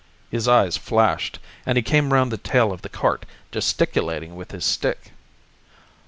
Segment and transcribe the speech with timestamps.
[0.31, 4.65] His eyes flashed, and he came round the tail of the cart, gesticulating with his
[4.65, 5.11] stick.